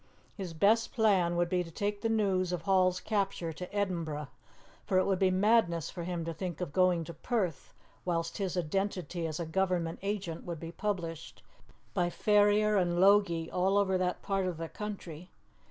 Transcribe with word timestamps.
His 0.35 0.55
best 0.55 0.91
plan 0.93 1.35
would 1.37 1.47
be 1.47 1.63
to 1.63 1.69
take 1.69 2.01
the 2.01 2.09
news 2.09 2.51
of 2.51 2.63
Hall's 2.63 2.99
capture 2.99 3.53
to 3.53 3.71
Edinburgh, 3.71 4.29
for 4.83 4.97
it 4.97 5.05
would 5.05 5.19
be 5.19 5.29
madness 5.29 5.91
for 5.91 6.05
him 6.05 6.25
to 6.25 6.33
think 6.33 6.59
of 6.59 6.73
going 6.73 7.03
to 7.03 7.13
Perth, 7.13 7.71
whilst 8.03 8.39
his 8.39 8.57
identity 8.57 9.27
as 9.27 9.39
a 9.39 9.45
Government 9.45 9.99
agent 10.01 10.43
would 10.43 10.59
be 10.59 10.71
published 10.71 11.43
by 11.93 12.09
Ferrier 12.09 12.77
and 12.77 12.99
Logie 12.99 13.51
all 13.51 13.77
over 13.77 13.95
that 13.95 14.23
part 14.23 14.47
of 14.47 14.57
the 14.57 14.69
country. 14.69 15.29